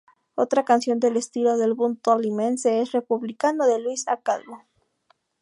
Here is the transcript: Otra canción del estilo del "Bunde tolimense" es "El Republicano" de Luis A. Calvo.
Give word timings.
Otra 0.33 0.65
canción 0.65 0.99
del 0.99 1.15
estilo 1.15 1.57
del 1.59 1.75
"Bunde 1.75 1.99
tolimense" 2.01 2.81
es 2.81 2.87
"El 2.87 2.93
Republicano" 3.01 3.67
de 3.67 3.77
Luis 3.77 4.07
A. 4.07 4.17
Calvo. 4.17 4.63